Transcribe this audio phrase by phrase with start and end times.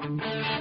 [0.00, 0.59] Thank you.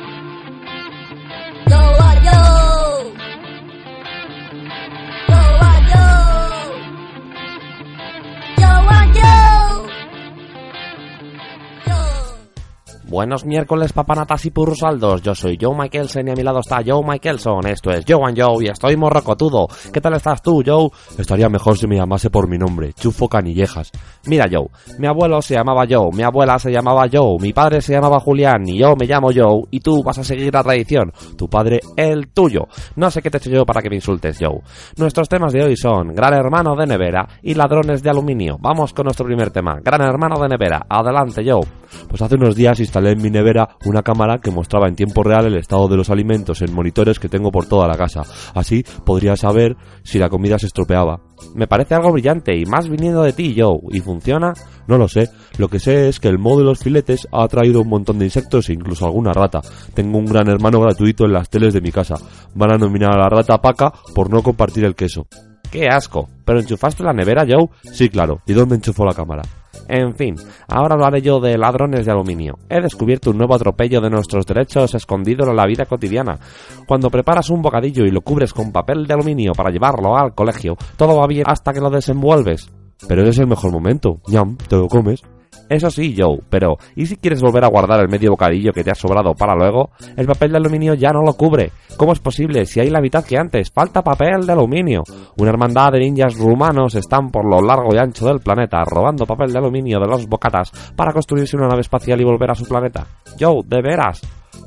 [13.10, 15.24] Buenos miércoles, papanatas y purrusaldos.
[15.24, 17.66] Yo soy Joe Michaelson y a mi lado está Joe Michaelson.
[17.66, 19.68] Esto es Joe and Joe y estoy morrocotudo.
[19.92, 20.92] ¿Qué tal estás tú, Joe?
[21.18, 23.92] Estaría mejor si me llamase por mi nombre, Chufo Canillejas.
[24.28, 24.68] Mira, Joe,
[25.00, 28.70] mi abuelo se llamaba Joe, mi abuela se llamaba Joe, mi padre se llamaba Julián
[28.70, 31.12] y yo me llamo Joe y tú vas a seguir la tradición.
[31.36, 32.68] Tu padre, el tuyo.
[32.96, 34.62] No sé qué te he hecho yo para que me insultes, Joe.
[34.98, 38.58] Nuestros temas de hoy son Gran Hermano de Nevera y Ladrones de Aluminio.
[38.62, 39.80] Vamos con nuestro primer tema.
[39.84, 40.86] Gran Hermano de Nevera.
[40.88, 41.79] Adelante, Joe.
[42.08, 45.46] Pues hace unos días instalé en mi nevera una cámara que mostraba en tiempo real
[45.46, 48.24] el estado de los alimentos en monitores que tengo por toda la casa.
[48.54, 51.22] Así podría saber si la comida se estropeaba.
[51.56, 53.80] Me parece algo brillante y más viniendo de ti, Joe.
[53.92, 54.54] ¿Y funciona?
[54.88, 55.30] No lo sé.
[55.58, 58.26] Lo que sé es que el modo de los filetes ha atraído un montón de
[58.26, 59.62] insectos e incluso alguna rata.
[59.94, 62.16] Tengo un gran hermano gratuito en las teles de mi casa.
[62.56, 65.28] Van a nominar a la rata Paca por no compartir el queso.
[65.72, 66.28] ¡Qué asco!
[66.46, 67.70] ¿Pero enchufaste la nevera, Joe?
[67.92, 68.40] Sí, claro.
[68.48, 69.44] ¿Y dónde enchufó la cámara?
[69.90, 70.36] En fin,
[70.68, 72.60] ahora hablaré yo de ladrones de aluminio.
[72.70, 76.40] He descubierto un nuevo atropello de nuestros derechos escondido en la vida cotidiana.
[76.86, 80.78] Cuando preparas un bocadillo y lo cubres con papel de aluminio para llevarlo al colegio,
[80.96, 82.72] todo va bien hasta que lo desenvuelves.
[83.08, 84.22] Pero es el mejor momento.
[84.28, 85.24] Ñam, te lo comes.
[85.70, 88.90] Eso sí, Joe, pero ¿y si quieres volver a guardar el medio bocadillo que te
[88.90, 89.92] ha sobrado para luego?
[90.18, 91.72] El papel de aluminio ya no lo cubre.
[91.96, 93.70] ¿Cómo es posible si hay la mitad que antes?
[93.70, 95.04] Falta papel de aluminio.
[95.38, 99.52] Una hermandad de ninjas rumanos están por lo largo y ancho del planeta robando papel
[99.52, 103.06] de aluminio de los bocatas para construirse una nave espacial y volver a su planeta.
[103.40, 104.22] Joe, ¿de veras?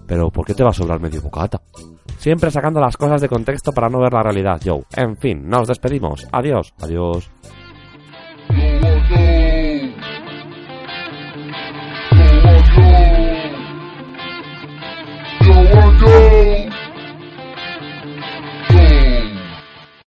[0.06, 1.60] Pero ¿por qué te va a sobrar medio bocata?
[2.19, 4.84] Siempre sacando las cosas de contexto para no ver la realidad, Joe.
[4.94, 6.28] En fin, nos despedimos.
[6.31, 6.72] Adiós.
[6.81, 7.28] Adiós.